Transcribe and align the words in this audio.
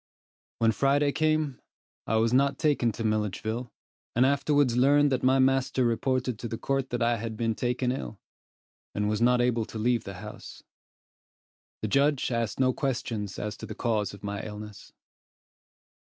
When 0.57 0.71
Friday 0.71 1.11
came, 1.11 1.61
I 2.07 2.15
was 2.15 2.33
not 2.33 2.57
taken 2.57 2.91
to 2.93 3.03
Milledgeville, 3.03 3.71
and 4.15 4.25
afterwards 4.25 4.75
learned 4.75 5.11
that 5.11 5.21
my 5.21 5.37
master 5.37 5.85
reported 5.85 6.39
to 6.39 6.47
the 6.47 6.57
court 6.57 6.89
that 6.89 7.03
I 7.03 7.17
had 7.17 7.37
been 7.37 7.53
taken 7.53 7.91
ill, 7.91 8.19
and 8.95 9.07
was 9.07 9.21
not 9.21 9.41
able 9.41 9.65
to 9.65 9.77
leave 9.77 10.05
the 10.05 10.15
house. 10.15 10.63
The 11.83 11.87
judge 11.87 12.31
asked 12.31 12.59
no 12.59 12.73
questions 12.73 13.37
as 13.37 13.55
to 13.57 13.67
the 13.67 13.75
cause 13.75 14.11
of 14.11 14.23
my 14.23 14.41
illness. 14.43 14.91